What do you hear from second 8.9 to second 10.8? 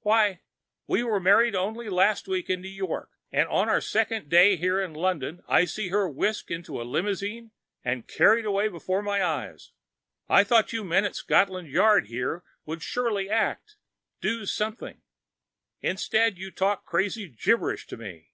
my eyes! I thought